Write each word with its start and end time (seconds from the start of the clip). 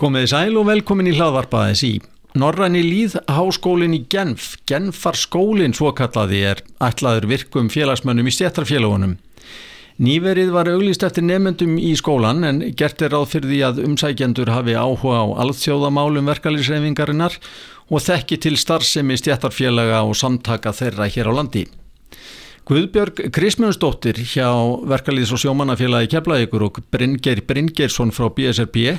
Komið 0.00 0.30
sæl 0.30 0.54
og 0.56 0.70
velkomin 0.70 1.10
í 1.10 1.12
hlaðvarpaðis 1.18 1.82
í. 1.84 1.92
Norræni 2.40 2.80
líðháskólin 2.80 3.92
í 3.92 4.06
Genf, 4.08 4.54
Genfar 4.64 5.18
skólin 5.20 5.74
svo 5.76 5.90
kallaði 5.92 6.38
er 6.48 6.62
ætlaður 6.80 7.26
virkum 7.34 7.68
félagsmönnum 7.68 8.30
í 8.30 8.32
stjættarfélagunum. 8.32 9.18
Nýverið 10.02 10.54
var 10.54 10.70
auglist 10.72 11.04
eftir 11.04 11.26
nefnendum 11.28 11.76
í 11.76 11.92
skólan 12.00 12.40
en 12.48 12.62
gert 12.78 13.04
er 13.04 13.12
ráð 13.12 13.34
fyrir 13.34 13.50
því 13.50 13.60
að 13.68 13.82
umsækjendur 13.84 14.54
hafi 14.54 14.78
áhuga 14.80 15.20
á 15.20 15.26
alþjóðamálum 15.44 16.32
verkalýsreifingarinnar 16.32 17.36
og 17.92 18.00
þekki 18.00 18.40
til 18.46 18.56
starfsemi 18.56 19.20
stjættarfélaga 19.20 20.00
og 20.08 20.16
samtaka 20.16 20.72
þeirra 20.72 21.10
hér 21.12 21.28
á 21.28 21.32
landi. 21.36 21.66
Guðbjörg 22.62 23.26
Krismundsdóttir 23.34 24.20
hjá 24.22 24.48
Verkalýðs 24.88 25.34
og 25.34 25.40
sjómannafélagi 25.42 26.12
Keflavíkur 26.14 26.62
og 26.68 26.78
Bryngeir 26.94 27.42
Bryngeirsson 27.44 28.14
frá 28.14 28.28
BSRP 28.32 28.94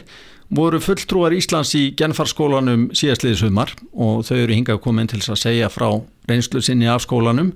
voru 0.54 0.80
fulltrúar 0.84 1.34
Íslands 1.36 1.74
í 1.78 1.84
genfarskólanum 1.98 2.90
síðastliðið 2.96 3.40
sumar 3.40 3.74
og 3.94 4.24
þau 4.28 4.38
eru 4.38 4.58
hingað 4.58 4.82
komin 4.84 5.10
til 5.10 5.22
að 5.24 5.42
segja 5.42 5.70
frá 5.74 5.88
reynslu 6.30 6.62
sinni 6.64 6.90
af 6.90 7.04
skólanum 7.06 7.54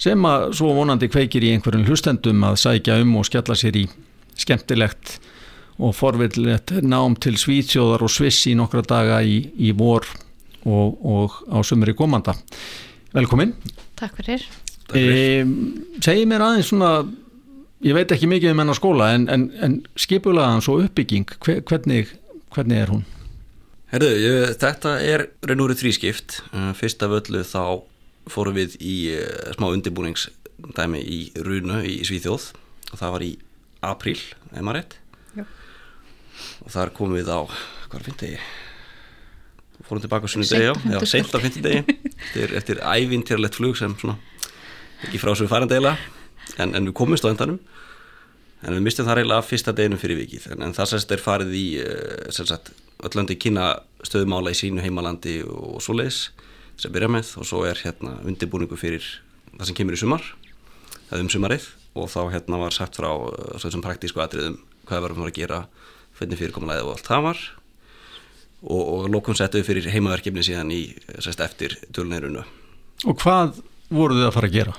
sem 0.00 0.28
að 0.28 0.50
svo 0.58 0.74
vonandi 0.76 1.08
kveikir 1.08 1.44
í 1.46 1.54
einhverjum 1.54 1.86
hlustendum 1.88 2.44
að 2.44 2.58
sækja 2.64 2.98
um 3.02 3.16
og 3.20 3.26
skella 3.28 3.56
sér 3.56 3.80
í 3.80 3.86
skemmtilegt 4.36 5.16
og 5.76 5.92
forvillilegt 5.96 6.72
nám 6.84 7.16
til 7.20 7.36
Svíðsjóðar 7.40 8.04
og 8.04 8.12
Sviss 8.12 8.46
í 8.48 8.54
nokkra 8.56 8.84
daga 8.84 9.20
í, 9.24 9.42
í 9.56 9.72
vor 9.76 10.06
og, 10.64 10.96
og 11.04 11.36
á 11.52 11.60
sumri 11.64 11.92
komanda. 11.96 12.34
Velkomin. 13.16 13.52
Takk 13.96 14.16
fyrir. 14.20 14.44
E, 14.94 15.44
segi 16.04 16.26
mér 16.28 16.44
aðeins 16.46 16.70
svona 16.70 16.90
ég 17.84 17.96
veit 17.96 18.12
ekki 18.12 18.28
mikið 18.30 18.54
um 18.54 18.62
hennar 18.62 18.78
skóla 18.78 19.10
en, 19.14 19.26
en, 19.32 19.48
en 19.62 19.76
skipulaðan 19.98 20.64
svo 20.64 20.78
uppbygging 20.84 21.28
hvernig, 21.42 22.12
hvernig 22.56 22.80
er 22.80 22.92
hún? 22.92 23.04
Herðu, 23.92 24.08
ég, 24.18 24.54
þetta 24.58 24.96
er 25.04 25.28
reyn 25.46 25.62
úr 25.62 25.74
þrískipt. 25.76 26.40
Fyrst 26.78 27.04
af 27.06 27.14
öllu 27.20 27.42
þá 27.46 27.84
fórum 28.32 28.56
við 28.56 28.76
í 28.82 28.94
uh, 29.14 29.52
smá 29.54 29.68
undirbúningsdæmi 29.68 31.02
í 31.04 31.18
Runu 31.46 31.82
í 31.86 32.00
Svíþjóð 32.06 32.48
og 32.90 32.98
það 32.98 33.12
var 33.14 33.24
í 33.26 33.32
april, 33.86 34.16
eða 34.50 34.64
maður 34.66 34.80
rétt? 34.80 34.96
Já. 35.36 35.44
og 36.64 36.72
þar 36.72 36.92
komum 36.96 37.18
við 37.18 37.28
á 37.30 37.40
hvað 37.90 38.06
finnst 38.08 38.24
ég 38.26 38.46
fórum 39.86 40.02
tilbaka 40.02 40.26
á 40.26 40.30
sunnudegi, 40.32 40.72
já, 40.72 40.98
sent 41.06 41.30
á 41.30 41.38
fintudegi 41.38 41.82
eftir, 41.84 42.54
eftir 42.58 42.80
ævintýralett 42.82 43.58
flug 43.58 43.76
sem 43.78 43.94
svona 44.00 44.16
ekki 45.06 45.20
frá 45.22 45.34
svo 45.34 45.46
við 45.46 45.52
farin 45.52 45.70
deila. 45.70 45.94
En, 46.58 46.72
en 46.74 46.88
við 46.88 46.94
komumst 46.96 47.26
á 47.26 47.30
endanum 47.30 47.60
en 48.62 48.76
við 48.76 48.84
mistum 48.86 49.06
það 49.08 49.20
reyna 49.20 49.42
fyrsta 49.44 49.74
deginum 49.76 50.00
fyrir 50.00 50.20
vikið. 50.22 50.48
En, 50.54 50.64
en 50.66 50.74
það 50.76 50.92
sérst 50.94 51.12
er 51.14 51.22
farið 51.22 51.54
í 51.58 51.66
uh, 51.82 52.56
öllandi 53.06 53.36
kynna 53.40 53.68
stöðumála 54.06 54.54
í 54.54 54.58
sínu 54.58 54.84
heimalandi 54.84 55.40
og 55.44 55.80
svo 55.84 55.98
leiðis 55.98 56.30
sem 56.80 56.92
byrja 56.92 57.10
með. 57.12 57.34
Og 57.40 57.48
svo 57.48 57.62
er 57.68 57.80
hérna 57.84 58.16
undirbúningu 58.24 58.78
fyrir 58.80 59.04
það 59.52 59.70
sem 59.70 59.78
kemur 59.78 59.96
í 59.96 60.00
sumar 60.00 60.24
það 61.06 61.18
er 61.18 61.22
um 61.24 61.30
sumarið 61.32 61.68
og 61.96 62.08
þá 62.12 62.20
hérna 62.34 62.58
var 62.60 62.74
sagt 62.74 62.98
frá 62.98 63.10
uh, 63.12 63.28
svo 63.56 63.68
þessum 63.68 63.84
praktísku 63.84 64.22
atriðum 64.22 64.58
hvað 64.86 65.06
verðum 65.06 65.24
við 65.24 65.30
að 65.30 65.38
gera 65.40 65.60
hvernig 66.16 66.40
fyrirkomulega 66.40 66.84
og 66.86 66.96
allt 66.96 67.08
það 67.08 67.24
var. 67.28 67.40
Og, 68.66 68.82
og 68.82 69.08
lókum 69.12 69.36
settu 69.36 69.60
við 69.60 69.68
fyrir 69.68 69.90
heimaverkefni 69.92 70.42
síðan 70.46 70.72
í 70.72 70.80
sérst 71.20 71.42
eftir 71.44 71.74
tölunirunu 71.92 72.40
Og 73.04 73.18
hvað 73.20 73.58
voruð 73.92 74.22
þið 74.22 74.28
að 74.30 74.32
fara 74.34 74.48
að 74.48 74.54
gera? 74.54 74.72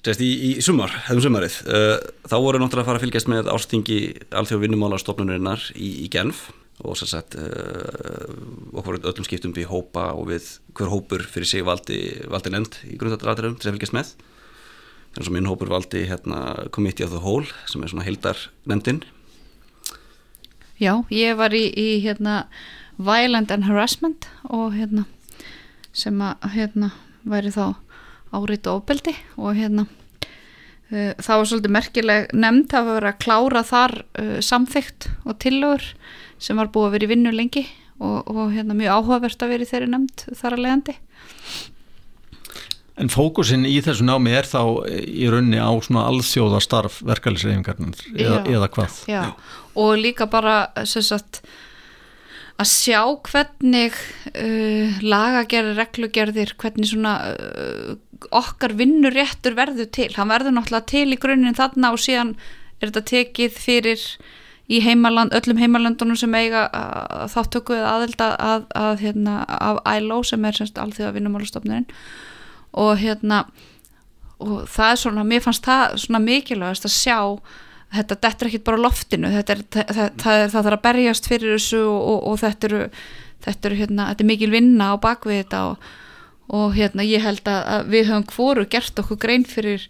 Sérst, 0.00 0.22
í, 0.24 0.30
í 0.32 0.50
sumar, 0.64 0.94
hefðum 1.04 1.26
sumarið, 1.26 1.58
uh, 1.68 1.98
þá 2.24 2.36
voru 2.40 2.60
náttúrulega 2.62 2.86
að 2.86 2.88
fara 2.88 3.00
að 3.00 3.04
fylgjast 3.04 3.28
með 3.28 3.50
ástingi 3.52 3.98
allþjóð 4.32 4.62
vinnumálarstofnunarinnar 4.64 5.66
í, 5.76 5.90
í 6.04 6.08
Genf 6.12 6.46
og 6.80 6.96
sér 6.96 7.10
sagt 7.10 7.36
uh, 7.36 8.30
okkur 8.80 9.02
öllum 9.02 9.26
skiptum 9.28 9.52
við 9.52 9.68
hópa 9.68 10.06
og 10.16 10.30
við 10.30 10.46
hver 10.78 10.88
hópur 10.88 11.24
fyrir 11.28 11.50
sig 11.50 11.66
valdi, 11.68 11.98
valdi 12.32 12.52
nefnd 12.54 12.78
í 12.88 12.96
grundatraðurum 12.96 13.58
til 13.60 13.68
að 13.68 13.76
fylgjast 13.76 13.96
með. 13.98 14.14
Þannig 15.10 15.28
að 15.28 15.36
minn 15.36 15.50
hópur 15.50 15.72
valdi 15.74 16.06
hérna 16.08 16.40
Committee 16.72 17.04
of 17.04 17.12
the 17.12 17.20
Whole 17.20 17.50
sem 17.68 17.84
er 17.84 17.92
svona 17.92 18.06
heildar 18.06 18.40
nefndin. 18.70 19.02
Já, 20.80 20.94
ég 21.12 21.36
var 21.36 21.52
í, 21.52 21.66
í 21.76 22.00
hérna 22.00 22.46
Violent 22.96 23.52
and 23.52 23.68
Harassment 23.68 24.30
og 24.48 24.72
hérna 24.78 25.04
sem 25.92 26.16
að 26.24 26.54
hérna 26.54 26.94
væri 27.28 27.52
þá 27.52 27.74
árit 28.36 28.68
og 28.70 28.82
ofbeldi 28.82 29.14
og 29.36 29.58
hérna 29.58 29.86
uh, 29.86 31.12
það 31.18 31.34
var 31.34 31.50
svolítið 31.50 31.76
merkileg 31.76 32.32
nefnd 32.36 32.76
að 32.78 32.90
vera 32.94 33.12
að 33.14 33.20
klára 33.24 33.64
þar 33.66 33.96
uh, 34.02 34.38
samþygt 34.44 35.10
og 35.24 35.38
tillögur 35.42 35.92
sem 36.40 36.60
var 36.60 36.72
búið 36.72 36.88
að 36.88 36.96
vera 36.96 37.08
í 37.08 37.12
vinnu 37.14 37.34
lengi 37.34 37.66
og, 38.00 38.30
og 38.30 38.54
hérna 38.54 38.76
mjög 38.76 38.96
áhugavert 38.96 39.44
að 39.44 39.54
vera 39.54 39.66
í 39.66 39.70
þeirri 39.70 39.90
nefnd 39.92 40.24
þar 40.38 40.56
að 40.56 40.64
leiðandi. 40.64 40.96
En 43.00 43.08
fókusin 43.08 43.64
í 43.64 43.78
þessu 43.84 44.04
námi 44.04 44.32
er 44.36 44.48
þá 44.48 44.60
í 44.90 45.28
raunni 45.32 45.60
á 45.60 45.72
svona 45.80 46.04
alþjóðastarf 46.10 47.00
verkefælisreifingarnar 47.08 48.02
eða, 48.12 48.40
eða 48.44 48.68
hvað? 48.74 48.98
Já, 49.08 49.22
og 49.80 49.92
líka 50.00 50.26
bara 50.28 50.56
sagt 50.84 51.40
að 52.60 52.68
sjá 52.68 53.00
hvernig 53.30 53.96
uh, 54.34 55.00
lagagerðir, 55.00 55.78
reglugerðir, 55.80 56.54
hvernig 56.60 56.90
svona 56.90 57.14
uh, 57.30 57.94
okkar 58.30 58.74
vinnuréttur 58.78 59.56
verður 59.58 59.88
til. 59.94 60.10
Hann 60.16 60.30
verður 60.32 60.56
náttúrulega 60.56 60.90
til 60.90 61.08
í 61.14 61.18
grunninn 61.20 61.56
þarna 61.56 61.92
og 61.94 62.02
síðan 62.02 62.34
er 62.80 62.90
þetta 62.90 63.06
tekið 63.10 63.56
fyrir 63.56 64.04
í 64.70 64.78
heimaland, 64.84 65.34
öllum 65.34 65.58
heimalandunum 65.58 66.18
sem 66.18 66.34
eiga 66.38 66.68
þáttöku 67.32 67.74
eða 67.74 67.94
aðelda 67.96 68.28
að, 68.38 68.68
að, 68.78 69.00
hérna, 69.02 69.40
af 69.50 69.80
ILO 69.96 70.20
sem 70.26 70.44
er 70.46 70.60
semst 70.60 70.78
alþjóða 70.78 71.16
vinnumálastofnurinn 71.16 71.88
og 72.78 72.92
hérna 73.00 73.42
og 74.40 74.68
það 74.70 74.92
er 74.92 75.00
svona, 75.02 75.24
mér 75.26 75.42
fannst 75.44 75.66
það 75.66 75.96
svona 76.04 76.20
mikilvægast 76.22 76.86
að 76.86 76.94
sjá 76.94 77.18
þetta 77.90 78.18
dettur 78.22 78.50
ekki 78.50 78.62
bara 78.68 78.80
loftinu 78.80 79.32
þetta 79.34 79.56
er, 79.56 79.64
það, 79.74 79.90
það, 79.90 80.12
það, 80.22 80.44
það 80.52 80.68
þarf 80.68 80.76
að 80.76 80.84
berjast 80.86 81.26
fyrir 81.28 81.56
þessu 81.56 81.80
og, 81.82 81.98
og, 81.98 82.20
og 82.30 82.38
þetta 82.44 82.70
eru 82.70 82.84
þetta 83.44 83.70
eru 83.70 83.80
hérna, 83.80 84.06
þetta 84.12 84.24
er 84.24 84.30
mikil 84.30 84.50
vinna 84.54 84.92
á 84.92 85.02
bakvið 85.02 85.42
þetta 85.42 85.64
og, 85.72 85.90
og 86.50 86.74
hérna 86.74 87.06
ég 87.06 87.22
held 87.24 87.46
að, 87.48 87.60
að 87.74 87.92
við 87.94 88.08
höfum 88.10 88.30
hvoru 88.34 88.66
gert 88.70 89.02
okkur 89.02 89.20
grein 89.22 89.46
fyrir 89.48 89.86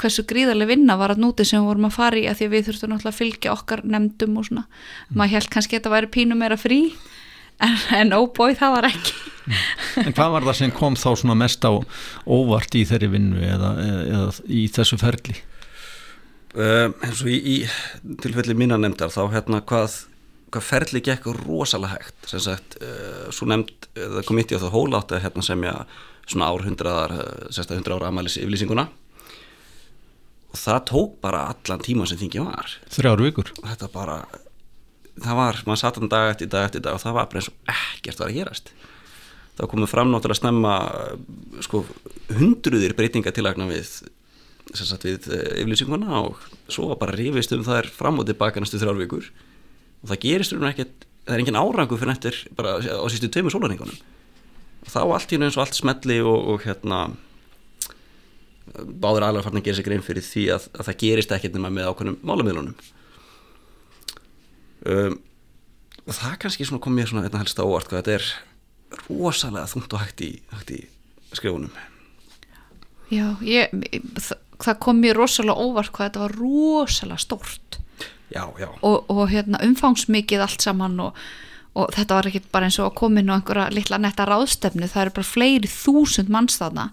hversu 0.00 0.24
gríðarlega 0.24 0.72
vinna 0.72 0.96
var 0.96 1.12
að 1.12 1.20
núti 1.24 1.44
sem 1.44 1.60
við 1.60 1.68
vorum 1.68 1.88
að 1.90 1.98
fara 1.98 2.20
í 2.20 2.24
að 2.30 2.38
því 2.38 2.46
að 2.46 2.54
við 2.54 2.66
þurftum 2.68 2.92
náttúrulega 2.94 3.12
að 3.12 3.20
fylgja 3.20 3.52
okkar 3.52 3.84
nefndum 3.84 4.38
og 4.40 4.48
svona, 4.48 4.64
mm. 4.64 5.18
maður 5.18 5.34
held 5.36 5.50
kannski 5.52 5.76
að 5.76 5.82
þetta 5.82 5.94
væri 5.94 6.10
pínu 6.16 6.38
meira 6.40 6.58
frí 6.60 6.80
en, 7.60 7.76
en 8.00 8.16
óbóið 8.16 8.60
það 8.62 8.76
var 8.78 8.90
ekki 8.90 9.16
En 10.00 10.14
hvað 10.16 10.30
var 10.32 10.46
það 10.46 10.56
sem 10.56 10.70
kom 10.72 10.94
þá 10.96 11.10
svona 11.20 11.36
mest 11.36 11.66
á 11.68 11.72
óvart 12.24 12.76
í 12.78 12.84
þeirri 12.88 13.10
vinnu 13.12 13.42
eða, 13.44 13.74
eða, 13.84 14.30
í 14.48 14.64
þessu 14.72 14.96
ferli? 15.00 15.36
Uh, 16.54 16.94
eins 17.04 17.20
og 17.20 17.28
í, 17.28 17.36
í 17.36 18.16
tilfelli 18.22 18.56
mína 18.56 18.78
nefndar 18.80 19.12
þá 19.12 19.26
hérna 19.34 19.60
hvað, 19.66 19.98
hvað 20.54 20.66
ferli 20.68 21.02
gekk 21.04 21.28
rosalega 21.42 21.98
hægt 21.98 22.28
sem 22.30 22.42
sagt, 22.42 22.78
uh, 22.80 23.28
svo 23.34 23.48
nefnd 23.50 23.88
það 23.94 24.20
kom 24.26 24.38
mitt 24.38 24.52
í 24.54 24.58
á 24.58 24.62
það 24.62 24.76
hólátt 24.76 25.14
að 25.14 25.24
hérna 25.26 25.44
semja 25.46 25.74
svona 26.30 26.50
árhundraðar, 26.52 27.14
sérsta 27.52 27.76
hundra 27.76 27.98
ára 27.98 28.08
amælis 28.08 28.38
yfirlýsinguna. 28.40 28.86
Og 30.54 30.60
það 30.60 30.80
tók 30.90 31.20
bara 31.24 31.44
allan 31.52 31.82
tíma 31.84 32.06
sem 32.08 32.20
þingi 32.20 32.42
var. 32.44 32.74
Þrjár 32.94 33.22
vikur. 33.26 33.52
Þetta 33.58 33.90
bara, 33.92 34.18
það 35.18 35.38
var, 35.40 35.60
maður 35.66 35.80
satt 35.82 36.00
hann 36.00 36.12
dag 36.12 36.32
eftir 36.32 36.50
dag 36.52 36.68
eftir 36.68 36.84
dag 36.84 36.96
og 36.96 37.02
það 37.02 37.16
var 37.18 37.30
bara 37.30 37.42
eins 37.42 37.50
og 37.50 37.72
ekkert 37.74 38.22
var 38.22 38.30
að 38.30 38.38
gerast. 38.38 38.74
Þá 39.54 39.64
komum 39.70 39.84
við 39.84 39.92
fram 39.92 40.10
náttúrulega 40.10 40.38
að 40.38 40.42
snemma 40.42 41.62
sko 41.62 41.84
hundruðir 42.38 42.96
breytinga 42.98 43.34
tilagna 43.34 43.68
við 43.70 43.90
sagt, 44.72 45.04
við 45.04 45.28
eh, 45.28 45.60
yfirlýsinguna 45.60 46.22
og 46.22 46.40
svo 46.72 46.88
bara 46.98 47.14
rífist 47.14 47.52
um 47.54 47.66
það 47.66 47.82
er 47.82 47.90
fram 47.94 48.22
og 48.22 48.26
tilbaka 48.30 48.62
næstu 48.62 48.80
þrjárvíkur 48.82 49.28
og 50.04 50.10
það 50.12 50.22
gerist 50.24 50.54
um 50.54 50.66
ekkert, 50.68 51.06
það 51.24 51.36
er 51.36 51.42
engin 51.42 51.60
árangu 51.60 51.98
fyrir 51.98 52.12
nættur 52.12 52.40
bara 52.58 52.76
á 52.78 53.06
sístu 53.08 53.30
tveimu 53.32 53.52
sólarningunum 53.52 53.96
og 54.84 54.90
þá 54.92 55.00
allt 55.02 55.32
í 55.32 55.40
eins 55.40 55.56
og 55.56 55.64
allt 55.64 55.78
smelli 55.78 56.20
og, 56.20 56.50
og 56.52 56.66
hérna 56.66 57.04
báður 58.74 59.28
alveg 59.28 59.46
farin 59.46 59.60
að 59.60 59.68
gera 59.68 59.78
sig 59.78 59.86
grein 59.86 60.04
fyrir 60.04 60.24
því 60.24 60.48
að, 60.54 60.68
að 60.76 60.88
það 60.88 61.00
gerist 61.04 61.34
ekkert 61.36 61.56
nema 61.56 61.72
með 61.72 61.90
ákveðnum 61.90 62.18
málumilunum 62.24 62.76
um, 64.88 65.16
og 66.04 66.16
það 66.18 66.36
kannski 66.44 66.68
kom 66.76 66.96
mér 66.96 67.08
svona 67.10 67.24
einna 67.28 67.40
helst 67.40 67.60
á 67.60 67.64
óvart 67.64 67.88
hvað 67.88 68.02
þetta 68.02 68.18
er 68.18 68.28
rosalega 69.08 69.70
þungt 69.70 69.96
og 69.96 70.04
hægt 70.04 70.22
í, 70.24 70.30
hægt 70.52 70.72
í 70.74 70.80
skrifunum. 71.34 71.72
Já, 73.12 73.34
ég, 73.44 73.72
það 74.62 74.78
kom 74.82 75.00
mér 75.02 75.18
rosalega 75.18 75.56
óvart 75.60 75.92
hvað 75.94 76.10
þetta 76.10 76.24
var 76.24 76.36
rosalega 76.40 77.22
stórt 77.22 77.78
já, 78.34 78.44
já. 78.58 78.68
Og, 78.82 79.10
og 79.10 79.26
hérna, 79.30 79.60
umfangsmikið 79.64 80.44
allt 80.44 80.64
saman 80.64 80.98
og, 81.00 81.18
og 81.78 81.90
þetta 81.94 82.18
var 82.18 82.30
ekki 82.30 82.42
bara 82.54 82.68
eins 82.68 82.78
og 82.80 82.90
að 82.90 82.96
koma 83.00 83.22
inn 83.22 83.32
á 83.32 83.36
einhverja 83.38 83.68
litla 83.74 84.00
netta 84.02 84.26
ráðstefnu, 84.28 84.88
það 84.90 85.06
eru 85.06 85.14
bara 85.18 85.30
fleiri 85.30 85.70
þúsund 85.70 86.32
manns 86.34 86.58
þarna. 86.60 86.90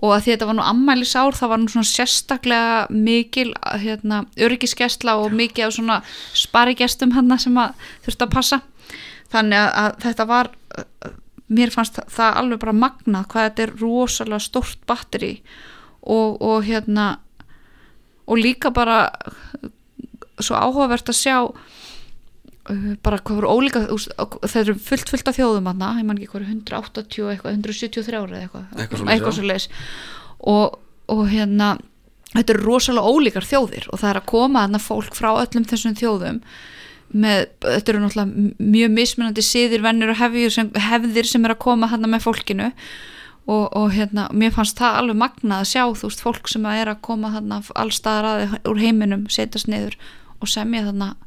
Og 0.00 0.14
að 0.14 0.22
því 0.24 0.32
þetta 0.32 0.48
var 0.48 0.56
nú 0.56 0.64
ammælisár 0.64 1.36
það 1.36 1.50
var 1.52 1.60
nú 1.60 1.72
svona 1.72 1.90
sérstaklega 1.90 2.76
mikil 2.88 3.50
hérna, 3.82 4.22
öryggiskesla 4.40 5.18
og 5.20 5.34
mikið 5.36 5.66
af 5.66 5.74
svona 5.76 5.98
sparigestum 6.32 7.12
hann 7.16 7.36
sem 7.40 7.58
að 7.60 7.74
þurfti 8.06 8.26
að 8.26 8.36
passa. 8.36 8.60
Þannig 9.30 9.60
að, 9.60 9.74
að 9.82 9.98
þetta 10.06 10.26
var 10.30 10.50
mér 11.50 11.72
fannst 11.74 11.98
það 12.10 12.38
alveg 12.40 12.62
bara 12.62 12.76
magnað 12.78 13.28
hvað 13.32 13.46
þetta 13.48 13.64
er 13.64 13.74
rosalega 13.82 14.44
stort 14.44 14.80
batteri 14.88 15.32
og, 16.00 16.38
og 16.40 16.64
hérna 16.66 17.10
og 18.30 18.38
líka 18.38 18.70
bara 18.70 19.10
svo 20.46 20.58
áhugavert 20.58 21.12
að 21.12 21.18
sjá 21.20 21.36
uh, 21.46 22.88
bara 23.04 23.20
hvað 23.20 23.40
voru 23.40 23.54
ólíka 23.58 23.84
það 23.88 24.58
eru 24.64 24.76
fullt 24.88 25.12
fullt 25.12 25.30
af 25.30 25.38
þjóðum 25.38 25.70
aðna 25.72 25.92
ég 25.98 26.08
man 26.08 26.18
ekki 26.18 26.32
hvað 26.32 26.42
eru 26.42 26.56
180 26.56 27.30
eitthvað 27.34 27.56
173 27.58 28.18
ára 28.20 28.42
eitthvað, 28.44 29.06
eitthvað 29.06 29.38
svo 29.38 29.46
leiðis 29.46 29.70
og, 30.40 30.76
og 31.10 31.24
hérna 31.30 31.76
þetta 32.34 32.54
eru 32.54 32.66
rosalega 32.66 33.14
ólíkar 33.14 33.46
þjóðir 33.46 33.88
og 33.90 34.02
það 34.02 34.12
er 34.12 34.20
að 34.20 34.28
koma 34.30 34.66
aðna 34.66 34.82
fólk 34.82 35.16
frá 35.18 35.32
öllum 35.32 35.66
þessum 35.66 35.96
þjóðum 35.98 36.44
með, 37.10 37.46
þetta 37.64 37.92
eru 37.92 38.02
náttúrulega 38.04 38.66
mjög 38.70 38.92
mismunandi 38.94 39.44
síðir, 39.44 39.82
vennir 39.84 40.12
og 40.12 40.20
hefðir 40.20 40.54
sem, 40.54 40.70
hefðir 40.90 41.28
sem 41.28 41.46
er 41.46 41.54
að 41.54 41.62
koma 41.64 41.90
hann 41.90 42.06
með 42.10 42.26
fólkinu. 42.26 42.70
Og, 43.50 43.64
og 43.74 43.88
hérna, 43.94 44.28
mér 44.36 44.52
fannst 44.54 44.78
það 44.78 44.98
alveg 45.00 45.18
magnað 45.18 45.62
að 45.64 45.70
sjá, 45.72 45.82
þú 45.98 46.10
veist, 46.10 46.22
fólk 46.22 46.50
sem 46.52 46.66
er 46.70 46.90
að 46.92 47.00
koma 47.02 47.32
hann 47.34 47.54
allstaðar 47.56 48.28
aðeins 48.28 48.68
úr 48.68 48.82
heiminum 48.82 49.24
setjast 49.32 49.70
niður 49.70 49.96
og 50.40 50.48
semja 50.48 50.86
þannig 50.88 51.26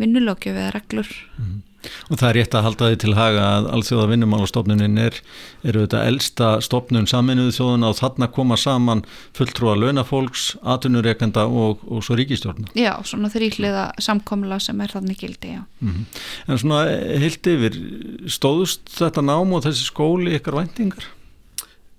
vinnulögjöf 0.00 0.56
eða 0.58 0.74
reglur 0.74 1.10
mm. 1.38 1.62
Og 2.10 2.18
það 2.18 2.28
er 2.28 2.36
rétt 2.38 2.56
að 2.56 2.64
halda 2.66 2.88
því 2.90 2.98
til 3.02 3.14
haga 3.16 3.44
að 3.58 3.66
allþjóða 3.76 4.06
vinnumálastofnunin 4.12 5.00
er, 5.00 5.18
er 5.64 5.78
auðvitað 5.78 6.06
elsta 6.10 6.50
stofnun 6.64 7.08
saminuðu 7.10 7.54
þjóðuna 7.58 7.90
og 7.90 7.98
þarna 7.98 8.28
koma 8.34 8.58
saman 8.60 9.02
fulltrúa 9.36 9.74
launafólks, 9.80 10.46
atvinnureikenda 10.74 11.46
og, 11.48 11.84
og 11.88 12.04
svo 12.06 12.18
ríkistjórna. 12.20 12.70
Já, 12.78 12.92
svona 13.08 13.30
þrýhliða 13.32 13.88
samkomla 14.06 14.60
sem 14.64 14.80
er 14.84 14.94
þannig 14.94 15.20
gildi, 15.20 15.52
já. 15.58 15.62
Mm 15.80 15.92
-hmm. 15.92 16.22
En 16.48 16.58
svona 16.58 16.80
heilt 17.24 17.46
yfir, 17.46 17.78
stóðust 18.26 18.88
þetta 18.96 19.22
nám 19.22 19.52
og 19.52 19.64
þessi 19.66 19.84
skóli 19.90 20.38
ykkar 20.38 20.60
væntingar? 20.60 21.04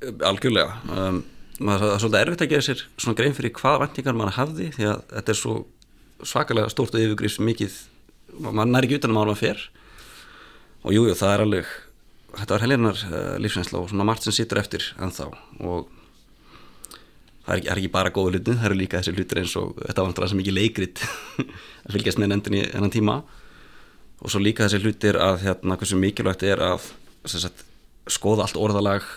Algjörlega. 0.02 0.82
Um, 0.90 1.24
maður, 1.60 1.80
það 1.88 1.94
er 1.94 2.00
svolítið 2.00 2.22
erfitt 2.22 2.42
að 2.42 2.50
gera 2.50 2.62
sér 2.62 2.82
svona 2.98 3.16
grein 3.16 3.34
fyrir 3.34 3.54
hvað 3.56 3.80
væntingar 3.80 4.14
maður 4.14 4.38
hafði 4.40 4.72
því 4.76 4.86
að 4.92 5.02
þetta 5.14 5.32
er 5.32 5.40
svo 5.40 5.66
svakalega 6.24 6.72
stórt 6.72 6.96
og 6.96 7.02
yfirgrifs 7.02 7.42
mikið 7.44 7.76
mann 8.40 8.76
er 8.76 8.88
ekki 8.88 9.00
utan 9.00 9.14
að 9.14 9.20
mála 9.20 9.36
fyrr 9.40 9.60
og 10.86 10.94
jújú 10.94 11.10
jú, 11.10 11.18
það 11.18 11.34
er 11.34 11.44
alveg 11.46 11.74
þetta 12.36 12.56
var 12.56 12.66
helginar 12.66 13.04
uh, 13.08 13.14
eh, 13.18 13.36
lífsveinsla 13.44 13.82
og 13.82 13.92
svona 13.92 14.08
margt 14.08 14.26
sem 14.26 14.36
sittur 14.36 14.60
eftir 14.62 14.86
ennþá. 15.02 15.30
Og 15.64 15.88
það 17.46 17.54
er 17.54 17.60
ekki, 17.60 17.70
er 17.72 17.82
ekki 17.82 17.94
bara 17.94 18.14
góða 18.14 18.36
hlutin, 18.36 18.60
það 18.60 18.70
eru 18.70 18.80
líka 18.80 19.02
þessi 19.02 19.16
hlutir 19.16 19.42
eins 19.42 19.56
og 19.60 19.80
þetta 19.82 20.06
var 20.08 20.32
svo 20.32 20.40
mikið 20.40 20.58
leikrit 20.58 21.04
að 21.86 21.98
fylgjast 21.98 22.22
með 22.22 22.34
nefndinni 22.34 22.64
enn 22.76 22.94
tíma. 22.94 23.20
Og 24.24 24.32
svo 24.32 24.42
líka 24.42 24.66
þessi 24.66 24.84
hlutir 24.84 25.20
að 25.22 25.44
hérna 25.46 25.80
hversu 25.80 26.00
mikilvægt 26.00 26.46
er 26.48 26.64
að 26.64 26.92
sagt, 27.30 27.66
skoða 28.12 28.46
allt 28.46 28.60
orðalag 28.60 29.08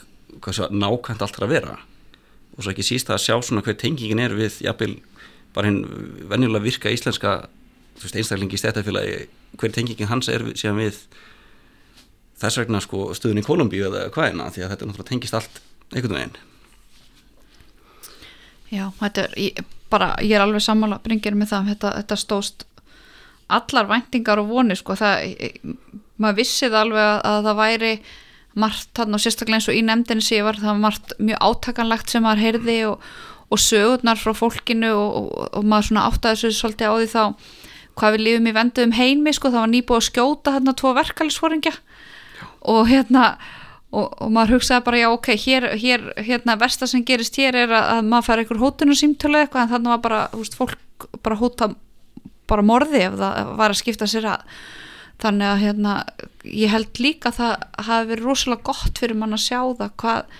hversu 0.45 0.69
nákvæmt 0.73 1.23
allt 1.25 1.39
er 1.39 1.47
að 1.47 1.55
vera. 1.55 1.79
Og 2.57 2.65
svo 2.65 2.75
ekki 2.75 2.87
síst 2.87 3.11
að 3.13 3.23
sjá 3.25 3.37
svona 3.39 3.63
hver 3.67 3.79
tengingin 3.79 4.23
er 4.23 4.35
við 4.37 4.61
jafnvel 4.67 4.99
bara 5.57 5.71
hinn 5.71 5.83
venjulega 6.31 6.65
virka 6.65 6.93
íslenska 6.93 7.39
einstaklingi 7.99 8.55
í 8.55 8.61
stættafélagi 8.61 9.17
hver 9.59 9.75
tengingin 9.75 10.11
hans 10.11 10.29
er 10.31 10.45
síðan 10.55 10.79
við 10.83 11.01
þess 12.39 12.61
vegna 12.61 12.83
sko 12.85 13.09
stuðin 13.17 13.43
í 13.43 13.47
Kolumbíu 13.47 13.89
eða 13.89 14.07
hvaðina 14.15 14.53
því 14.55 14.65
að 14.65 14.73
þetta 14.75 14.89
náttúrulega 14.89 15.11
tengist 15.11 15.39
allt 15.39 15.61
einhvern 15.95 16.19
veginn. 16.19 16.39
Já, 18.69 18.85
þetta 19.01 19.25
er 19.25 19.37
ég, 19.41 19.61
bara, 19.91 20.13
ég 20.23 20.37
er 20.37 20.45
alveg 20.45 20.63
sammála 20.63 21.01
bringir 21.03 21.37
með 21.39 21.55
það 21.55 21.71
þetta, 21.73 21.93
þetta 22.03 22.19
stóst 22.21 22.67
allar 23.49 23.89
væntingar 23.89 24.43
og 24.43 24.51
vonir 24.53 24.79
sko 24.79 24.95
það, 24.99 25.33
maður 26.21 26.41
vissið 26.43 26.77
alveg 26.77 27.05
að, 27.05 27.21
að 27.31 27.49
það 27.49 27.61
væri 27.63 27.93
margt 28.59 29.01
hann 29.01 29.17
og 29.17 29.23
sérstaklega 29.23 29.61
eins 29.61 29.71
og 29.71 29.79
í 29.79 29.83
nefndinu 29.87 30.25
sé 30.25 30.43
var 30.45 30.59
það 30.61 30.83
margt 30.83 31.15
mjög 31.23 31.43
átakanlegt 31.49 32.13
sem 32.13 32.25
maður 32.27 32.45
heyrði 32.45 32.79
og, 32.91 33.09
og 33.49 33.63
sögurnar 33.63 34.21
frá 34.21 34.35
fólkinu 34.37 34.91
og, 34.93 35.17
og, 35.19 35.49
og 35.61 35.65
maður 35.65 35.91
svona 35.91 36.07
áttaði 36.11 36.41
þessu 36.43 36.59
svolítið 36.59 36.91
á 36.91 36.95
því 36.97 37.09
þá 37.15 37.23
hvað 37.99 38.15
við 38.15 38.25
lifum 38.25 38.49
í 38.49 38.55
venduðum 38.55 38.97
heimi 38.99 39.35
sko, 39.35 39.51
það 39.51 39.65
var 39.65 39.73
nýbúið 39.73 40.01
að 40.01 40.09
skjóta 40.09 40.55
hérna 40.55 40.75
tvo 40.79 40.93
verkalisforingja 40.99 41.73
og 42.69 42.91
hérna 42.91 43.25
og, 43.89 44.07
og 44.07 44.31
maður 44.35 44.59
hugsaði 44.59 44.85
bara 44.87 45.01
já 45.01 45.09
ok, 45.11 45.31
hér, 45.45 45.69
hér 45.81 46.07
hérna 46.29 46.59
versta 46.61 46.87
sem 46.91 47.05
gerist 47.07 47.39
hér 47.41 47.57
er 47.65 47.73
að, 47.73 47.93
að 47.97 48.11
maður 48.13 48.29
fær 48.29 48.43
einhver 48.43 48.63
hótunum 48.63 48.99
símtölu 48.99 49.41
eitthvað 49.41 49.65
en 49.65 49.73
þannig 49.75 49.95
var 49.95 50.03
bara, 50.05 50.21
þú 50.35 50.43
veist, 50.45 50.59
fólk 50.59 51.09
bara 51.25 51.39
hóta 51.41 51.71
bara 52.49 52.65
morði 52.65 53.05
ef 53.07 53.17
það 53.21 53.55
var 53.59 53.73
að 53.73 53.81
skipta 53.83 54.09
sér 54.09 54.29
að. 54.35 54.59
Þannig 55.19 55.49
að 55.51 55.63
hérna, 55.65 55.95
ég 56.47 56.71
held 56.71 57.01
líka 57.03 57.33
að 57.33 57.41
það 57.41 57.55
hafi 57.89 58.11
verið 58.13 58.29
rosalega 58.29 58.67
gott 58.69 59.01
fyrir 59.03 59.19
mann 59.19 59.35
að 59.35 59.45
sjá 59.49 59.59
það 59.81 59.97
hvað 59.99 60.37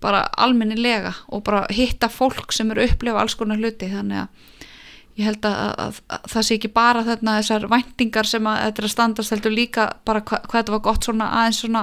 bara 0.00 0.24
almennilega 0.40 1.12
og 1.28 1.44
bara 1.46 1.66
hitta 1.72 2.08
fólk 2.12 2.54
sem 2.56 2.70
eru 2.72 2.84
að 2.84 2.94
upplifa 2.94 3.22
alls 3.22 3.36
konar 3.38 3.60
hluti. 3.60 3.90
Þannig 3.92 4.24
að 4.24 4.58
ég 5.20 5.28
held 5.28 5.44
að, 5.44 5.56
að, 5.60 5.72
að, 5.84 6.00
að 6.16 6.28
það 6.34 6.46
sé 6.46 6.58
ekki 6.58 6.72
bara 6.74 7.06
þarna 7.06 7.36
þessar 7.40 7.66
væntingar 7.70 8.28
sem 8.30 8.46
að 8.48 8.62
þetta 8.64 8.82
er 8.82 8.88
að 8.88 8.94
standast 8.94 9.34
heldur 9.34 9.56
líka 9.56 9.88
bara 10.08 10.22
hva, 10.22 10.40
hvað 10.46 10.62
þetta 10.62 10.76
var 10.76 10.84
gott 10.86 11.08
svona 11.08 11.32
aðeins 11.40 11.60
svona 11.64 11.82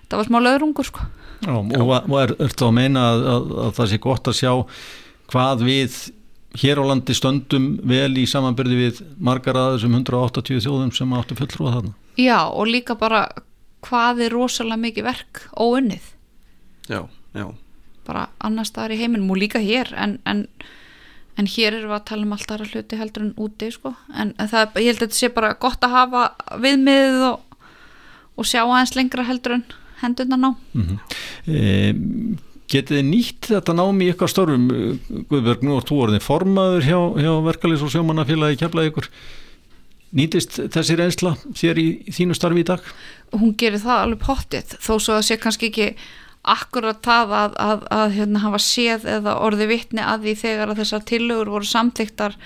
þetta 0.00 0.20
var 0.20 0.30
smá 0.30 0.40
löðrungur 0.42 0.88
sko. 0.88 1.06
Já, 1.42 1.54
og, 1.58 1.92
og 1.92 2.18
er, 2.20 2.34
er 2.38 2.52
það 2.54 2.66
að 2.68 2.74
meina 2.78 3.06
að 3.36 3.54
það 3.78 3.88
sé 3.90 4.00
gott 4.02 4.28
að 4.30 4.38
sjá 4.38 4.52
hvað 5.32 5.64
við 5.66 5.96
hér 6.60 6.82
á 6.82 6.84
landi 6.84 7.16
stöndum 7.16 7.68
vel 7.88 8.12
í 8.20 8.26
samanbyrði 8.28 8.76
við 8.78 9.00
margar 9.22 9.56
að 9.56 9.78
þessum 9.78 9.96
180 10.02 10.64
þjóðum 10.66 10.92
sem 10.94 11.16
áttu 11.16 11.38
fulltrúa 11.38 11.74
þarna? 11.78 11.94
Já, 12.20 12.38
og 12.50 12.68
líka 12.68 12.96
bara 13.00 13.24
hvað 13.82 14.26
er 14.26 14.36
rosalega 14.36 14.82
mikið 14.82 15.06
verk 15.08 15.42
óunnið. 15.56 16.10
Já, 16.90 17.00
já 17.34 17.46
bara 18.06 18.28
annar 18.42 18.66
staðar 18.66 18.96
í 18.96 19.02
heiminum 19.02 19.30
og 19.30 19.38
líka 19.38 19.60
hér 19.62 19.92
en, 19.94 20.18
en 20.26 20.46
en 21.40 21.48
hér 21.48 21.78
erum 21.78 21.92
við 21.92 21.96
að 21.96 22.06
tala 22.10 22.26
um 22.26 22.34
alltaf 22.36 22.56
aðra 22.56 22.70
hluti 22.72 22.98
heldur 23.00 23.24
en 23.24 23.34
úti 23.40 23.70
sko. 23.72 23.94
en, 24.12 24.34
en 24.36 24.50
það, 24.50 24.78
ég 24.82 24.92
held 24.92 25.00
að 25.00 25.06
þetta 25.06 25.18
sé 25.18 25.30
bara 25.32 25.52
gott 25.60 25.84
að 25.86 25.96
hafa 25.96 26.24
viðmiðið 26.60 27.26
og, 27.30 27.60
og 28.36 28.48
sjá 28.48 28.62
aðeins 28.62 28.96
lengra 28.98 29.26
heldur 29.28 29.56
en 29.58 29.66
hendurna 30.02 30.38
ná 30.38 30.50
mm 30.52 30.88
-hmm. 30.88 30.98
e, 31.46 32.48
Getið 32.72 32.96
þið 32.96 33.04
nýtt 33.04 33.46
þetta 33.50 33.72
námi 33.76 34.06
í 34.06 34.10
ykkar 34.14 34.30
störfum 34.32 34.68
Guðberg, 35.28 35.62
nú 35.62 35.76
er 35.76 35.84
þú 35.84 35.96
orðin 36.06 36.24
formaður 36.24 36.86
hjá, 36.86 37.00
hjá 37.20 37.32
verkalýs 37.44 37.82
og 37.84 37.90
sjómannafélagi 37.92 38.60
kemlaði 38.62 38.88
ykkur 38.88 39.08
nýtist 40.12 40.56
þessi 40.72 40.96
reynsla 40.96 41.36
þér 41.52 41.78
í 41.78 41.88
þínu 42.08 42.34
starfi 42.34 42.60
í 42.60 42.68
dag? 42.68 42.80
Hún 43.32 43.54
gerir 43.56 43.80
það 43.80 44.02
alveg 44.04 44.24
pottið 44.24 44.76
þó 44.80 44.94
svo 45.00 45.18
að 45.18 45.26
sé 45.28 45.36
kannski 45.36 45.68
ekki 45.68 45.96
akkurat 46.42 46.98
það 47.04 47.32
að, 47.38 47.56
að, 47.62 47.86
að 47.94 48.14
hérna, 48.16 48.42
hafa 48.42 48.60
séð 48.62 49.06
eða 49.16 49.36
orði 49.46 49.68
vittni 49.70 50.02
að 50.02 50.26
því 50.26 50.34
þegar 50.40 50.72
að 50.72 50.82
þessar 50.82 51.04
tillögur 51.06 51.52
voru 51.54 51.68
samþyktar 51.70 52.36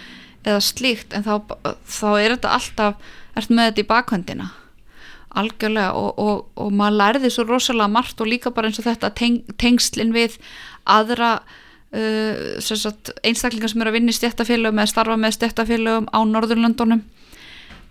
eða 0.47 0.63
slíkt 0.63 1.17
en 1.17 1.25
þá, 1.25 1.35
þá 1.89 2.09
er 2.21 2.35
þetta 2.37 2.55
alltaf, 2.59 3.11
ert 3.37 3.53
með 3.53 3.71
þetta 3.71 3.83
í 3.83 3.89
bakhöndina. 3.91 4.49
Algjörlega 5.37 5.97
og, 5.97 6.21
og, 6.21 6.45
og 6.61 6.73
maður 6.77 6.99
lærði 7.01 7.31
svo 7.33 7.47
rosalega 7.49 7.93
margt 7.93 8.21
og 8.21 8.31
líka 8.31 8.53
bara 8.53 8.71
eins 8.71 8.81
og 8.81 8.87
þetta 8.87 9.13
teng, 9.17 9.43
tengslinn 9.61 10.15
við 10.17 10.37
aðra 10.85 11.39
uh, 11.97 13.17
einstaklingar 13.25 13.73
sem 13.73 13.83
eru 13.83 13.93
að 13.93 13.99
vinna 13.99 14.13
í 14.13 14.17
stjættafélögum 14.17 14.81
eða 14.81 14.93
starfa 14.93 15.19
með 15.21 15.37
stjættafélögum 15.41 16.09
á 16.13 16.21
Norðurlöndunum 16.29 17.05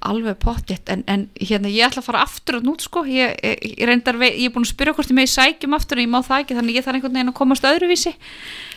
alveg 0.05 0.37
pottitt 0.41 0.89
en, 0.93 1.03
en 1.11 1.25
hérna 1.39 1.71
ég 1.71 1.87
ætla 1.87 2.03
að 2.03 2.09
fara 2.09 2.23
aftur 2.25 2.59
að 2.59 2.67
nút 2.69 2.85
sko. 2.85 3.05
Ég, 3.09 3.33
ég, 3.41 3.65
ég 3.75 3.89
reyndar, 3.89 4.19
ég 4.25 4.45
er 4.47 4.53
búin 4.53 4.65
að 4.67 4.71
spyrja 4.73 4.93
hvort 4.97 5.11
ég 5.11 5.17
með 5.17 5.31
sækjum 5.33 5.75
aftur 5.77 5.99
en 5.99 6.05
ég 6.05 6.13
má 6.13 6.19
það 6.25 6.43
ekki 6.43 6.59
þannig 6.59 6.77
ég 6.77 6.85
þarf 6.85 6.99
einhvern 6.99 7.17
veginn 7.17 7.33
að 7.33 7.39
komast 7.39 7.67
öðruvísi. 7.69 8.13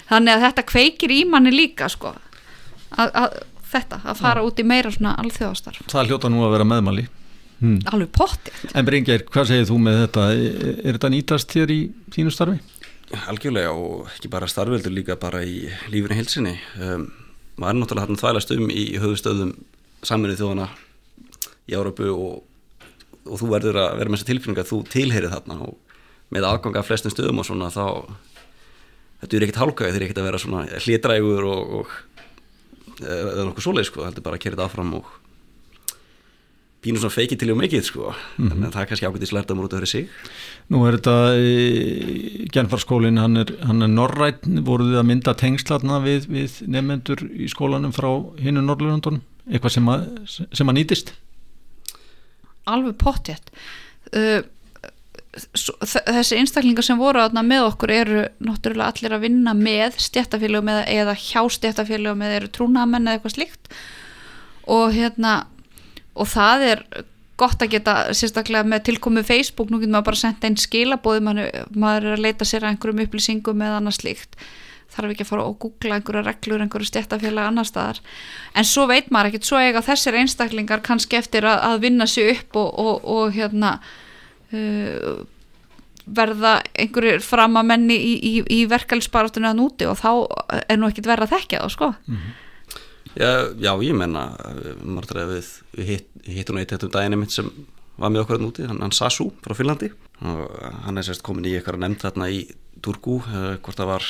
Þannig 0.08 0.32
að 0.34 0.44
þetta 0.46 0.66
kveikir 0.72 1.14
í 1.14 1.20
manni 1.28 1.52
líka 1.54 1.90
sko 1.92 2.14
að, 2.96 3.08
að, 3.12 3.38
þetta, 3.72 4.00
að 4.04 4.16
fara 4.22 4.40
ja. 4.42 4.48
út 4.48 4.58
í 4.58 4.66
meira 4.66 4.92
svona 4.94 5.14
alþjóðastarf. 5.22 5.84
Það 5.92 6.10
hljóta 6.12 6.32
nú 6.32 6.42
að 6.46 6.54
vera 6.56 6.68
meðmali 6.68 7.04
hmm. 7.60 7.78
Alveg 7.92 8.10
pottitt 8.16 8.74
En 8.74 8.86
Bryngeir, 8.88 9.22
hvað 9.28 9.52
segir 9.52 9.68
þú 9.68 9.78
með 9.84 10.02
þetta? 10.06 10.26
Er 10.32 10.92
þetta 10.96 11.12
nýtast 11.14 11.54
þér 11.54 11.68
í 11.74 11.78
þínu 12.14 12.32
starfi? 12.34 12.58
Algjörlega 13.28 13.72
og 13.72 14.10
ekki 14.12 14.28
bara 14.32 14.48
starfveldur 14.50 14.92
líka 14.92 15.16
bara 15.20 15.40
í 15.44 15.62
lífinu 15.92 16.16
hilsinni 16.18 16.54
um, 16.76 17.08
maður 17.56 17.70
er 17.70 17.78
náttúrulega 17.80 18.04
þarna 18.06 18.22
þvælast 18.22 18.50
um 18.52 18.68
í 21.68 21.76
Árabu 21.76 22.08
og, 22.14 22.42
og 23.28 23.40
þú 23.40 23.50
verður 23.52 23.80
að 23.82 23.98
vera 24.00 24.10
með 24.10 24.18
þessa 24.18 24.30
tilfinning 24.32 24.62
að 24.62 24.72
þú 24.72 24.80
tilheyrið 24.94 25.36
þarna 25.36 25.60
og 25.68 25.76
með 26.34 26.48
aðganga 26.48 26.82
af 26.82 26.90
flestum 26.90 27.12
stöðum 27.12 27.40
og 27.40 27.48
svona 27.48 27.70
þá 27.72 27.86
þetta 29.22 29.36
er 29.36 29.46
ekkert 29.46 29.62
hálkaði 29.62 29.94
þegar 29.94 30.06
ekkert 30.06 30.20
að 30.22 30.28
vera 30.28 30.42
svona 30.42 30.66
hlítrægur 30.84 31.48
og, 31.48 31.78
og 31.78 31.96
eða 32.98 33.46
nokkuð 33.48 33.64
svoleið 33.64 33.88
sko, 33.90 34.04
heldur 34.06 34.26
bara 34.26 34.38
að 34.38 34.44
kera 34.44 34.58
þetta 34.58 34.68
áfram 34.68 34.94
og 34.98 35.16
pínu 36.84 37.00
svona 37.02 37.14
feikið 37.14 37.40
til 37.40 37.50
og 37.52 37.58
mikið 37.58 37.84
sko 37.86 38.12
mm 38.12 38.48
-hmm. 38.48 38.64
en 38.64 38.72
það 38.72 38.80
er 38.82 38.88
kannski 38.88 39.06
ákveðis 39.06 39.32
lærtamur 39.34 39.64
út 39.64 39.72
af 39.72 39.80
fyrir 39.80 39.86
sig 39.86 40.08
Nú 40.70 40.86
er 40.86 40.98
þetta 40.98 41.16
e, 41.34 42.46
Genfarskólin, 42.52 43.18
hann 43.18 43.36
er, 43.36 43.46
hann 43.66 43.82
er 43.82 43.88
norrætt 43.88 44.44
voruð 44.44 44.92
þið 44.92 44.98
að 44.98 45.08
mynda 45.10 45.34
tengslatna 45.34 45.98
við, 46.00 46.28
við 46.28 46.68
nefnendur 46.68 47.18
í 47.34 47.48
skólanum 47.48 47.92
frá 47.92 48.10
hinnu 48.38 48.62
Norrlundunum, 48.62 49.22
eitthvað 49.50 49.72
sem 49.72 49.88
að, 49.88 50.06
sem 50.52 50.68
að 50.68 50.74
nýtist? 50.74 51.14
Alveg 52.68 52.96
pottjætt 53.00 53.52
uh, 54.12 54.40
þessi 55.38 56.38
einstaklingar 56.38 56.86
sem 56.86 56.98
voru 56.98 57.20
aðna 57.22 57.44
með 57.46 57.66
okkur 57.68 57.92
eru 57.94 58.22
náttúrulega 58.42 58.94
allir 58.94 59.14
að 59.14 59.24
vinna 59.26 59.54
með 59.54 59.98
stjættafélagum 60.02 60.70
eða, 60.72 60.86
eða 60.88 61.14
hjá 61.20 61.42
stjættafélagum 61.58 62.24
eða 62.24 62.38
eru 62.40 62.50
trúnamenn 62.54 63.06
eða 63.06 63.18
eitthvað 63.18 63.34
slíkt. 63.36 63.70
Og 64.68 64.96
hérna 64.96 65.34
og 66.18 66.30
það 66.32 66.64
er 66.72 66.84
gott 67.38 67.62
að 67.62 67.74
geta 67.76 67.96
sérstaklega 68.16 68.66
með 68.66 68.88
tilkomu 68.88 69.22
Facebook, 69.22 69.70
nú 69.70 69.78
getur 69.78 69.94
maður 69.94 70.08
bara 70.08 70.22
senda 70.24 70.48
einn 70.48 70.58
skilabóði, 70.58 71.22
maður 71.22 72.08
er 72.08 72.16
að 72.16 72.24
leita 72.24 72.48
sér 72.48 72.64
að 72.64 72.72
einhverjum 72.72 73.04
upplýsingum 73.04 73.62
eða 73.62 73.78
annað 73.78 74.00
slíkt 74.00 74.40
þarf 74.92 75.12
ekki 75.12 75.24
að 75.26 75.30
fara 75.30 75.46
og 75.46 75.58
googla 75.62 75.98
einhverja 75.98 76.24
reglur 76.26 76.64
einhverju 76.64 76.88
stjættafélag 76.88 77.50
annar 77.50 77.68
staðar. 77.68 78.00
En 78.56 78.66
svo 78.66 78.86
veit 78.90 79.10
maður 79.14 79.32
ekkert, 79.32 79.48
svo 79.48 79.60
eiga 79.60 79.84
þessir 79.84 80.18
einstaklingar 80.18 80.82
kannski 80.86 81.18
eftir 81.20 81.46
að, 81.48 81.60
að 81.70 81.82
vinna 81.84 82.08
sér 82.08 82.32
upp 82.34 82.60
og, 82.62 82.70
og, 82.82 83.08
og 83.16 83.36
hérna 83.36 83.76
uh, 84.52 85.22
verða 86.08 86.58
einhverjir 86.72 87.24
framamenni 87.24 87.96
í, 88.00 88.12
í, 88.16 88.34
í 88.58 88.60
verkefælsbaratunni 88.70 89.50
að 89.50 89.58
núti 89.60 89.88
og 89.88 89.98
þá 90.00 90.10
er 90.64 90.80
nú 90.80 90.88
ekkert 90.88 91.10
verða 91.10 91.28
að 91.28 91.34
þekka 91.36 91.64
það 91.64 91.74
sko. 91.76 91.94
Mm 92.08 92.20
-hmm. 92.20 92.36
Já, 93.18 93.50
já, 93.58 93.72
ég 93.82 93.94
menna 93.96 94.36
við, 95.26 95.48
við 95.74 96.02
hittum 96.24 96.58
eitt 96.60 96.82
um 96.82 96.90
daginn 96.90 97.16
einmitt 97.16 97.34
sem 97.34 97.50
var 97.98 98.10
með 98.10 98.20
okkur 98.20 98.38
núti, 98.42 98.66
hann, 98.68 98.80
hann 98.80 98.94
Sasu 98.94 99.32
frá 99.42 99.54
Finnlandi. 99.54 99.90
Og 100.22 100.50
hann 100.84 100.98
er 100.98 101.06
sérst 101.06 101.24
komin 101.26 101.46
í 101.48 101.56
eitthvað 101.56 101.80
nefnd 101.82 102.04
þarna 102.04 102.28
í 102.30 102.44
Turku 102.82 103.18
hvort 103.24 103.76
það 103.76 103.90
var 103.90 104.04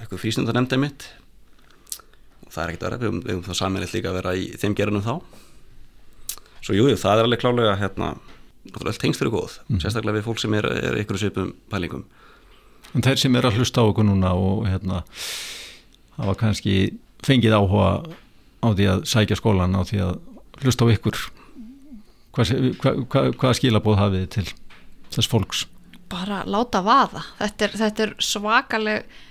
eitthvað 0.00 0.22
frísnundar 0.22 0.56
nefnd 0.56 0.76
einmitt 0.76 1.08
og 2.46 2.52
það 2.52 2.62
er 2.62 2.72
ekkert 2.72 2.86
verið, 2.86 3.04
við 3.06 3.32
höfum 3.32 3.44
þá 3.46 3.60
saminleitt 3.60 3.96
líka 3.96 4.12
að 4.12 4.18
vera 4.20 4.34
í 4.36 4.46
þeim 4.60 4.76
gerunum 4.78 5.04
þá 5.06 5.14
svo 6.66 6.76
jújú, 6.76 6.96
það 6.98 7.20
er 7.20 7.28
alveg 7.28 7.42
klálega 7.42 7.74
hérna, 7.80 8.12
náttúrulega 8.66 9.02
tengst 9.02 9.22
fyrir 9.22 9.34
góð 9.34 9.58
mm. 9.66 9.80
sérstaklega 9.82 10.18
við 10.18 10.26
fólk 10.26 10.42
sem 10.42 10.56
er, 10.58 10.68
er 10.90 11.00
ykkur 11.02 11.20
svipum 11.20 11.52
pælingum 11.72 12.06
En 12.94 13.04
þeir 13.04 13.18
sem 13.20 13.34
er 13.36 13.44
að 13.48 13.58
hlusta 13.58 13.82
á 13.82 13.88
okkur 13.90 14.06
núna 14.06 14.30
og 14.38 14.64
hérna 14.68 15.02
hafa 16.16 16.36
kannski 16.40 16.76
fengið 17.26 17.56
áhuga 17.58 17.90
á 18.62 18.68
því 18.72 18.86
að 18.92 19.02
sækja 19.10 19.38
skólan 19.38 19.76
á 19.76 19.82
því 19.84 20.02
að 20.06 20.14
hlusta 20.62 20.86
á 20.86 20.92
ykkur 20.94 21.18
hvað, 22.36 22.52
hvað, 22.80 23.00
hvað, 23.12 23.32
hvað 23.40 23.56
skilabóð 23.58 23.98
hafið 24.00 24.28
til 24.36 24.46
þess 25.14 25.30
fólks? 25.30 25.66
Bara 26.12 26.42
láta 26.46 26.82
vaða 26.86 27.24
þetta 27.40 27.66
er, 27.66 27.78
þetta 27.82 28.06
er 28.06 28.14
svakaleg 28.22 29.22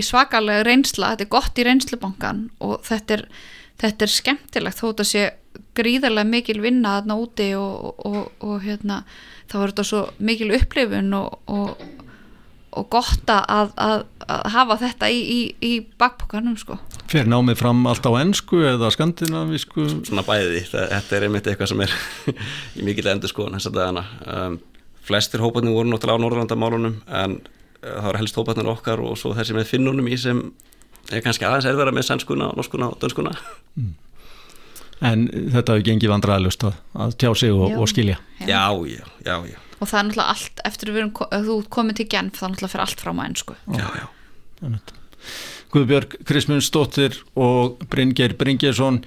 svakaleg 0.00 0.62
reynsla, 0.64 1.12
þetta 1.12 1.26
er 1.26 1.32
gott 1.34 1.58
í 1.60 1.64
reynslubankan 1.66 2.46
og 2.64 2.78
þetta 2.88 3.18
er, 3.18 3.24
þetta 3.82 4.06
er 4.06 4.12
skemmtilegt 4.14 4.80
þó 4.80 4.86
að 4.86 4.92
þetta 4.94 5.08
sé 5.10 5.24
gríðarlega 5.76 6.30
mikil 6.30 6.62
vinna 6.64 6.94
þarna 6.96 7.18
úti 7.20 7.50
og, 7.58 7.84
og, 7.84 8.06
og, 8.08 8.30
og 8.48 8.64
hérna, 8.64 9.02
þá 9.50 9.56
er 9.60 9.72
þetta 9.74 9.86
svo 9.90 10.02
mikil 10.24 10.54
upplifun 10.56 11.12
og 11.12 11.82
og 12.78 12.88
gott 12.92 13.30
að, 13.32 13.72
að, 13.80 14.02
að 14.28 14.48
hafa 14.54 14.76
þetta 14.82 15.10
í, 15.10 15.18
í, 15.18 15.40
í 15.64 15.72
bakpokanum 16.00 16.56
sko. 16.60 16.78
Fyrir 17.08 17.28
námið 17.30 17.60
fram 17.62 17.80
allt 17.88 18.04
á 18.04 18.12
ennsku 18.20 18.60
eða 18.68 18.90
skandinavísku? 18.94 19.86
Svona 20.08 20.24
bæði, 20.26 20.62
þetta 20.68 21.16
er 21.16 21.26
einmitt 21.26 21.48
eitthvað 21.48 21.72
sem 21.72 21.84
er 21.86 21.94
í 22.78 22.86
mikill 22.86 23.08
endur 23.12 23.32
sko 23.32 23.48
að 23.48 23.70
dagana. 23.72 24.04
Um, 24.26 24.58
flestir 25.08 25.42
hóparnir 25.44 25.74
voru 25.76 25.90
náttúrulega 25.90 26.20
á 26.20 26.22
Norðurlandamálunum 26.24 26.98
en 27.20 27.38
uh, 27.40 27.86
það 27.86 28.08
var 28.10 28.20
helst 28.22 28.40
hóparnir 28.40 28.72
okkar 28.74 29.04
og 29.04 29.16
svo 29.20 29.34
þessi 29.36 29.56
með 29.56 29.70
finnunum 29.72 30.10
í 30.10 30.18
sem 30.20 30.42
er 31.12 31.24
kannski 31.24 31.48
aðeins 31.48 31.70
erfara 31.70 31.94
með 31.94 32.10
sænskuna, 32.10 32.52
norskuna 32.56 32.92
og 32.92 33.00
dönskuna. 33.02 33.32
Mm. 33.78 33.94
En 35.08 35.24
þetta 35.30 35.76
hefur 35.76 35.86
gengið 35.86 36.10
vandræðalust 36.10 36.64
að 36.68 37.16
tjá 37.22 37.30
sig 37.38 37.54
og, 37.54 37.76
og 37.78 37.88
skilja? 37.90 38.18
Já, 38.42 38.66
já, 38.90 39.04
já, 39.24 39.34
já 39.46 39.58
og 39.78 39.86
það 39.86 39.98
er 39.98 40.06
náttúrulega 40.08 40.34
allt 40.34 40.62
eftir 40.66 40.92
að 40.98 41.48
þú 41.48 41.56
komið 41.74 42.00
til 42.00 42.06
genf 42.14 42.38
þá 42.38 42.44
náttúrulega 42.48 42.72
fyrir 42.72 42.84
allt 42.84 43.02
frá 43.02 43.12
maður 43.14 43.42
sko. 43.42 43.58
Já, 43.78 43.86
já 44.02 44.78
Guðbjörg 45.68 46.16
Krismundsdóttir 46.26 47.18
og 47.38 47.82
Bryngeir 47.92 48.34
Bryngersson 48.38 49.02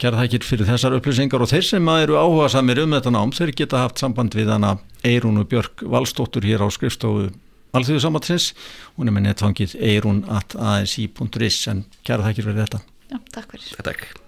kæra 0.00 0.22
þakkir 0.22 0.46
fyrir 0.46 0.68
þessar 0.68 0.96
upplýsingar 0.98 1.44
og 1.44 1.50
þeir 1.52 1.68
sem 1.68 1.92
eru 1.94 2.18
áhuga 2.18 2.50
samir 2.52 2.82
um 2.82 2.96
þetta 2.96 3.14
nám 3.14 3.34
þeir 3.36 3.54
geta 3.60 3.84
haft 3.84 4.02
samband 4.02 4.34
við 4.34 4.52
hana 4.54 4.76
Eirún 5.04 5.40
og 5.42 5.48
Björg 5.52 5.86
Valstóttur 5.86 6.46
hér 6.46 6.64
á 6.64 6.68
skrifstofu 6.72 7.30
Alþjóðu 7.74 8.02
samansins 8.04 8.50
hún 8.94 9.10
er 9.10 9.16
með 9.16 9.28
netfangið 9.30 9.78
eirun.asi.is 9.82 11.62
en 11.72 11.86
kæra 12.06 12.28
þakkir 12.28 12.50
fyrir 12.50 12.62
þetta. 12.66 12.84
Já, 13.10 13.18
takk 13.34 13.56
fyrir. 13.56 13.72
Takk 13.82 14.23